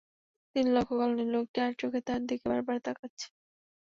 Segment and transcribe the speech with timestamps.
[0.55, 3.27] তিনি লক্ষ করলেন, লোকটি আড়চোখে তাঁর দিকে বারবার তোকাচ্ছে!